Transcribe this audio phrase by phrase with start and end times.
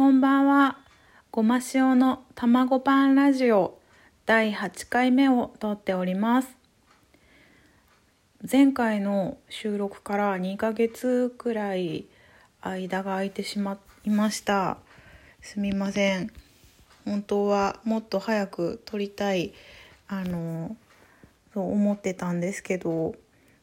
[0.00, 0.78] こんばんは。
[1.30, 3.78] ごま塩の卵パンラジオ
[4.24, 6.56] 第8回目を撮っております。
[8.50, 12.06] 前回の収録から2ヶ月くらい
[12.62, 14.78] 間が空いてしまいました。
[15.42, 16.32] すみません。
[17.04, 19.52] 本当はもっと早く撮りたい、
[20.08, 20.78] あの、
[21.52, 23.16] そう思ってたんですけど、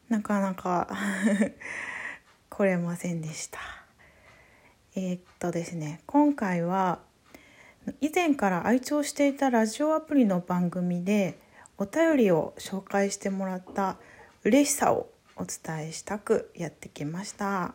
[0.08, 0.88] なかなか
[2.48, 3.77] 来れませんでした。
[5.00, 6.98] えーっとですね今回は
[8.00, 11.38] 以前から愛聴していたラジオアプリの番組で
[11.76, 13.96] お便りを紹介してもらった
[14.42, 17.74] 嬉しさをお伝えしたくやってきました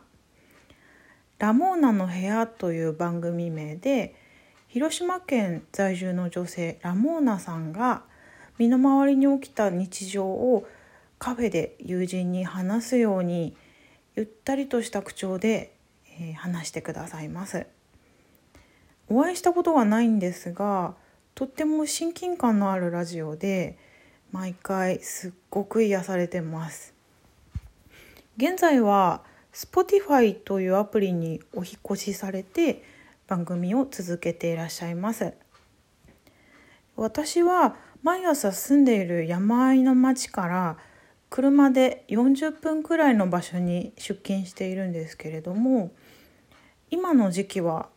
[1.40, 4.14] 「ラモーナの部屋」という番組名で
[4.68, 8.02] 広島県在住の女性ラモーナさんが
[8.58, 10.66] 身の回りに起きた日常を
[11.18, 13.56] カフェで友人に話すように
[14.14, 15.73] ゆったりとした口調で
[16.20, 17.66] え話してくださいます。
[19.08, 20.94] お会いしたことがないんですが
[21.34, 23.76] とっても親近感のあるラジオで
[24.32, 26.94] 毎回すっごく癒されてます。
[28.36, 32.82] 現在は Spotify というアプリにお引越しされて
[33.28, 35.34] 番組を続けていらっしゃいます。
[36.96, 40.76] 私は毎朝住んでいる山あいの町から
[41.30, 45.92] 車で40分くらいの場所に出勤しているんですけれども
[46.94, 47.88] 今の時期は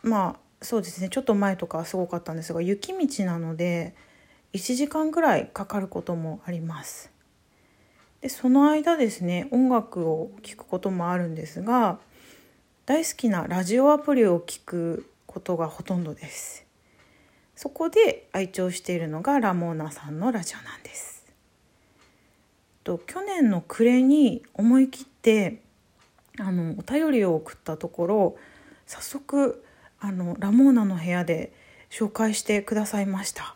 [0.00, 3.96] まあそうですねちょっと前とかはすごかったんですが雪道なので
[4.52, 7.10] 1時間くらいかかることもあります。
[8.20, 11.98] でその間ですね音楽を聴くこともあるんですが
[12.86, 16.64] 大好きなラジオアプリを聴くことがほとんどです。
[17.56, 21.26] そこで愛聴しているのがラモーナさんのラジオなんです。
[22.84, 25.60] と去年の暮れに思い切って
[26.40, 28.36] あのお便りを送ったところ
[28.86, 29.64] 早速
[30.00, 31.52] あのラモーナの部屋で
[31.90, 33.54] 紹介してくださいました。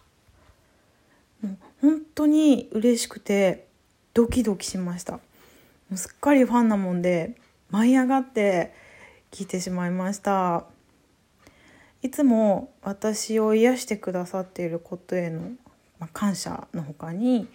[1.43, 3.67] もう本当に嬉しくて
[4.15, 5.13] ドキドキしました。
[5.13, 5.21] も
[5.93, 7.37] うすっかりファンなもんで
[7.71, 8.75] 舞い上がって
[9.31, 10.65] 聞いてしまいました。
[12.03, 15.53] いつも私を癒してくださっていることへの、
[16.01, 17.47] ま、感謝のほかに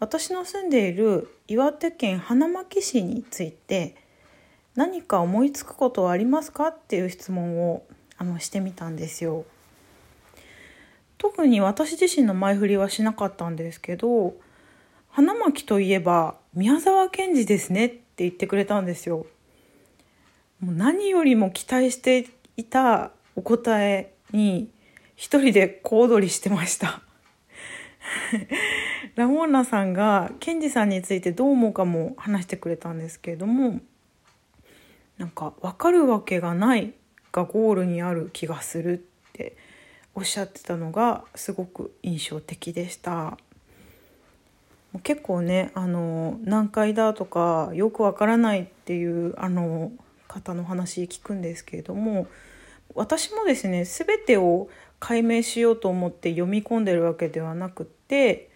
[0.00, 3.94] 私の住んでいる岩手県花巻市について
[4.74, 6.68] 何か思いつくことはありますか？
[6.68, 7.84] っていう質問を
[8.16, 9.44] あのしてみたんですよ。
[11.18, 14.34] 特に私自身の前振りはしなかったんですけど
[15.08, 19.26] 花巻といえば宮沢賢治ですねって言ってくれたんですよ。
[20.60, 24.70] もう何よりも期待していたお答えに
[25.16, 27.00] 一人で小躍りしてました。
[29.14, 33.80] ラモーナさんがケンジさんについてどう思うかも話してくれたんですけれども
[35.18, 36.94] なんか分かるわけがない
[37.32, 39.56] がゴールにある気がするって
[40.14, 43.38] おっしゃってたのがすごく印象的でした。
[45.02, 49.90] 結構ねあの難解だとかよくわからないっていうあの
[50.28, 52.28] 方の話聞くんですけれども
[52.94, 54.68] 私もですね全てを
[55.00, 58.50] 解明しようと思って読み込んでるわけではなくって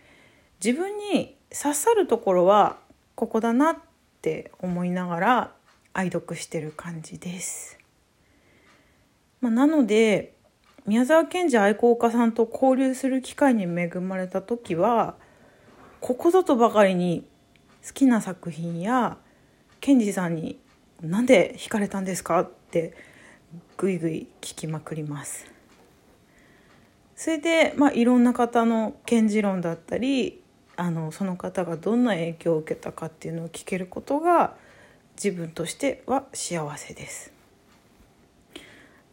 [0.65, 2.77] 自分に刺さるところは
[3.17, 3.77] ここだなっ
[4.23, 5.53] て思いながら
[5.99, 7.77] 愛読してる感じです。
[9.41, 10.33] まあ、なので
[10.87, 15.17] 宮沢賢治愛好家さんと交流する機会に恵まれた時は
[16.01, 17.27] ここぞとばかりに
[17.85, 19.19] 好きな作品や
[19.81, 20.61] 賢治さんに
[21.03, 22.95] 「なんで惹かれたんですか?」って
[23.77, 25.47] ぐいぐい聞きまくります。
[27.17, 30.41] それで、まあ、いろんな方の賢治論だったり
[30.77, 34.55] あのその方がどんな影響を受けたかっていうのを聞けることが
[35.23, 37.33] 自分としては幸せです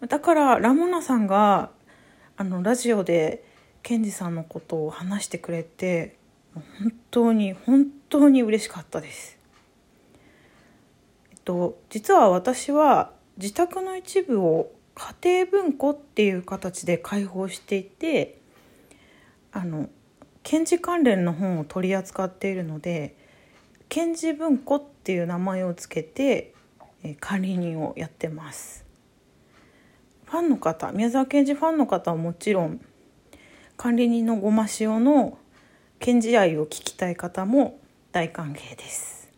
[0.07, 1.71] だからラモナさんが
[2.37, 3.43] あのラジオで
[3.81, 6.17] ケンジさんのことを話してくれて
[6.53, 9.37] 本当に本当に嬉しかったです。
[11.31, 18.39] えっと実は私は自宅の一部を家庭文庫っていう形で開放していて
[19.51, 19.89] あの
[20.43, 23.15] 検事関連の本を取り扱っているので
[23.95, 26.53] 検事文庫っていう名前をつけて、
[27.01, 28.83] えー管理人をやってます。
[30.25, 32.81] ファンの方宮沢賢治ファンの方はもちろん
[33.77, 35.37] 管理人のごま塩の
[35.99, 37.79] 賢治愛を聞きたい方も
[38.11, 39.31] 大歓迎です。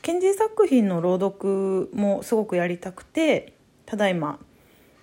[0.00, 3.52] 賢治作品の朗読もすごくやりたくて
[3.84, 4.38] ただいま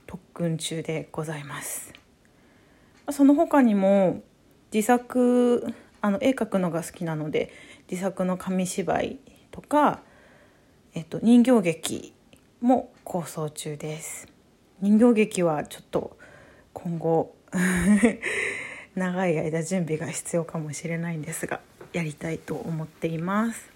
[0.08, 1.94] 特訓中でございます。
[3.12, 4.24] その他にも
[4.74, 5.72] 自作
[6.02, 7.54] あの絵描くのが好きなので
[7.94, 9.20] 自作の紙芝居
[9.52, 10.02] とか、
[10.96, 12.14] えっと、人形劇
[12.60, 14.28] も構想中です。
[14.82, 16.18] 人形劇はちょっと
[16.74, 17.36] 今後
[18.96, 21.62] 長い間準備が必要かもしれないんですが
[21.94, 23.70] やりたいと思っています。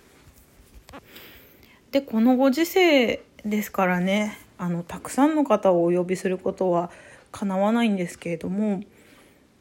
[1.91, 6.89] でこのご時世ですからねあのたくさんの方をお呼びすることは
[7.31, 8.81] かなわないんですけれども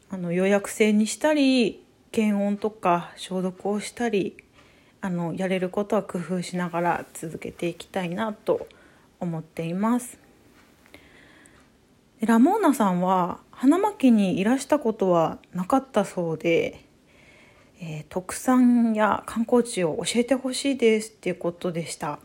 [0.09, 4.35] あの予約制にしたり検温とか消毒をしたり
[5.07, 8.67] あのやれることは工夫しながら続けていきたいなと
[9.21, 10.19] 思っています。
[12.19, 16.83] ラモーナさんは花巻にいらしたことはなかったそうで、
[17.79, 22.19] えー、特産や観光地を教えてほしいですっていうことでした。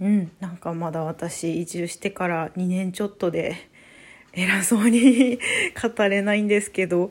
[0.00, 3.56] うん、なんかまだ私移住してから2年ちょっとで
[4.32, 5.40] 偉そうに
[5.96, 7.10] 語れないんですけど、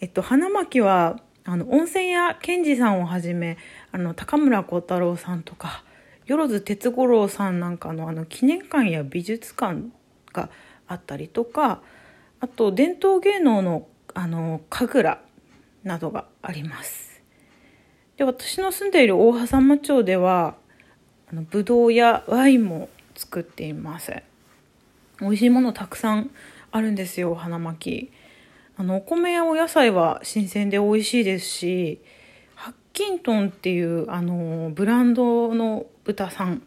[0.00, 3.56] えっと、花巻はあの温泉屋賢治さんをはじめ
[3.92, 5.84] あの高村光太郎さんとか
[6.28, 9.90] 万哲五郎さんなんかのあの記念館や美術館
[10.32, 10.48] が
[10.86, 11.82] あったりとか
[12.40, 15.20] あと伝統芸能のあの神楽
[15.84, 17.22] などがあります。
[18.16, 20.56] で私の住んでいる大波佐町では
[21.30, 24.12] あのブドウやワインも作っています。
[25.20, 26.30] 美味しいものたくさん
[26.70, 28.10] あるんですよ花巻。
[28.76, 32.00] あのお米やお野菜は新鮮で美味しいですし
[33.00, 36.62] キントンっていうあのブランドの豚さん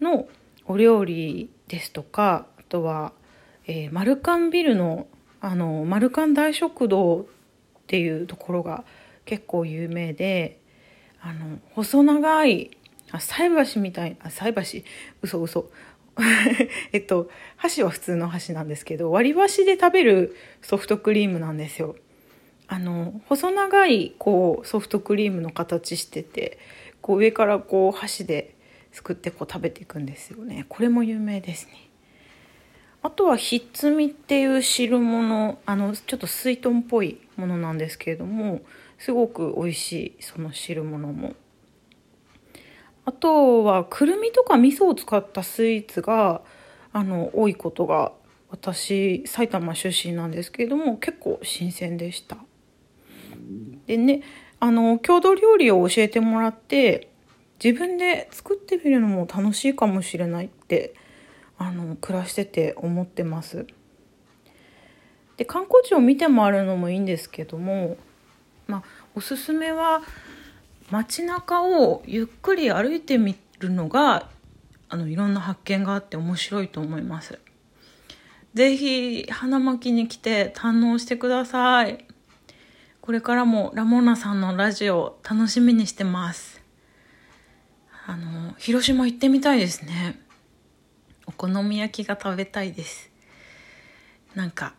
[0.00, 0.28] の
[0.66, 3.12] お料理ですとかあとは
[3.68, 5.06] えー、マルカンビルの
[5.40, 7.26] あのマルカン大食堂っ
[7.86, 8.82] ていうところが
[9.24, 10.58] 結構有名で
[11.20, 12.76] あの細長い
[13.12, 14.84] あ菜箸みたいあ菜箸？
[15.22, 15.70] 嘘嘘
[16.92, 21.94] えっと箸は普通の箸なんですけど割り箸で食べるソフトクリームなんですよ。
[22.68, 26.58] あの細長いこうソフトクリームの形してて
[27.00, 28.54] こう上からこう箸で
[28.92, 30.66] すくってこう食べていくんですよね。
[30.68, 31.88] これも有名ですね。
[33.02, 38.60] あとはひっつみっていう汁物あのちょっと水豚っぽいものなんですけれども
[38.98, 41.34] すごく美味しいその汁物も。
[43.04, 46.42] あとはくるみとか味噌を使ったスイーツが
[46.92, 48.12] あの多いことが
[48.50, 52.36] 私埼玉出身なんですけれども結構新鮮でした。
[53.88, 54.22] でね
[54.60, 57.08] あの郷土料理を教えてもらって
[57.62, 60.94] 自分で作ってみるのも楽しいかもしれないって
[61.56, 63.66] あの暮らしてて思ってます。
[65.38, 67.96] で観光地を見て回るのもいいんですけども、
[68.66, 68.82] まあ、
[69.14, 70.02] おすすめは
[70.90, 74.28] 街中をゆっくり歩いてみるのが
[74.88, 77.38] あのいろんな発見があって面白いと思います。
[78.54, 82.07] ぜひ花巻に来て堪能してください。
[83.08, 86.60] これからもラモーナさんのラジオ楽しみにしてます。
[88.06, 90.20] あの広島行ってみたいですね。
[91.26, 93.10] お好み焼きが食べたいです。
[94.34, 94.74] なんか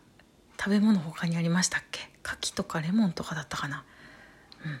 [0.56, 2.08] 食べ物他にありましたっけ？
[2.24, 3.82] 牡蠣とかレモンとかだったかな。
[4.64, 4.80] うん。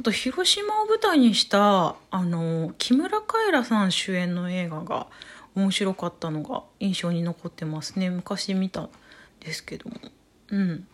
[0.00, 5.08] あと広島を舞台にしたあの木村カエラさん主演の映画が
[5.54, 8.08] 面白かったのが印象に残ってますね。
[8.08, 8.88] 昔見たん
[9.40, 9.96] ですけども。
[10.48, 10.86] うん。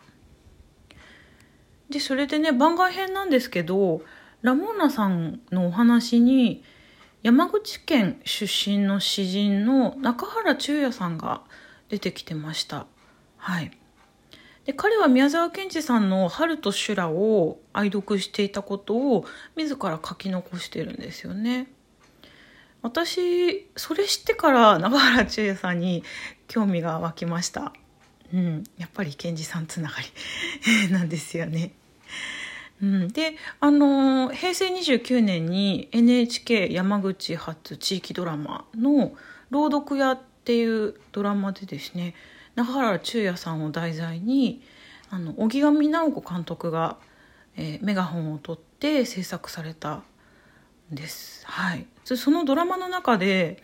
[1.89, 4.01] でそれでね番外編なんですけど
[4.41, 6.63] ラモーナさんのお話に
[7.23, 11.41] 山口県出身の詩人の中原中也さんが
[11.89, 12.85] 出てきてました。
[13.37, 13.71] はい。
[14.65, 19.25] で彼は宮沢賢治さんの「春と修羅」を愛読していたことを
[19.55, 21.67] 自ら書き残してるんですよね。
[22.81, 26.03] 私それ知ってから中原中也さんに
[26.47, 27.73] 興味が湧きました。
[28.33, 29.95] うん、やっぱり賢治さんつなが
[30.87, 31.73] りなんですよね。
[32.81, 39.13] うん、であの平成29年に NHK 山口発地域ドラマの
[39.51, 42.15] 「朗読屋」っていうドラマでですね
[42.55, 44.61] 中原中也さんを題材に
[45.09, 46.97] あの荻上直子監督が、
[47.57, 50.03] えー、メガホンを取って制作されたん
[50.91, 51.45] です。
[51.45, 53.61] はい、そのドラマの中で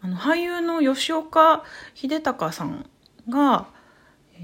[0.00, 1.62] あの俳優の吉岡
[1.94, 2.88] 秀隆さん
[3.28, 3.68] が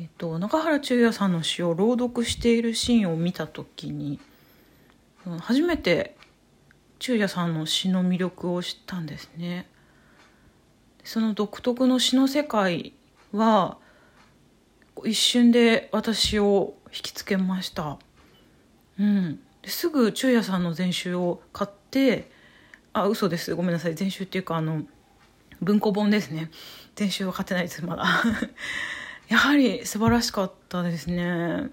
[0.01, 4.21] えーと、中原中也さんの詩を朗読しているシーンを見た時に
[5.41, 6.17] 初めて
[7.01, 9.69] 中也さんの詩の魅力を知ったんですね。
[11.03, 12.93] その独特の詩の世界
[13.33, 13.77] は
[15.05, 17.99] 一瞬で私を引きつけました。
[19.01, 22.31] うん、すぐ中也さんの全集を買って
[22.93, 23.53] あ嘘です。
[23.57, 23.97] ごめんなさい。
[23.97, 24.85] 全集っていうかあの
[25.61, 26.53] 文庫本ですね。
[26.95, 28.05] 全集は買ってないですまだ。
[29.29, 31.71] やはり素晴らしかったですね。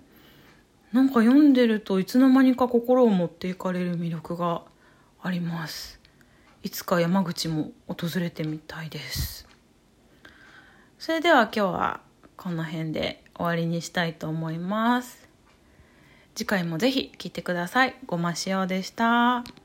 [0.92, 4.64] なんか読んでるといつの間にか心を持っていかれる魅力が
[5.22, 6.00] あります。
[6.64, 9.48] いつか山口も訪れてみたいです。
[11.00, 12.02] それでは今日は
[12.36, 15.28] この辺で終わりにしたいと思います。
[16.34, 17.96] 次回もぜひ聞いてください。
[18.06, 19.65] ごましおでした。